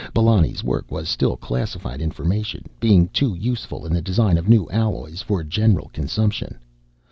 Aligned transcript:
Belloni's 0.15 0.63
work 0.63 0.89
was 0.91 1.09
still 1.09 1.37
classified 1.37 2.01
information, 2.01 2.65
being 2.79 3.07
too 3.09 3.35
useful, 3.35 3.85
in 3.85 3.93
the 3.93 4.01
design 4.01 4.35
of 4.39 4.49
new 4.49 4.67
alloys, 4.71 5.21
for 5.21 5.43
general 5.43 5.91
consumption. 5.93 6.57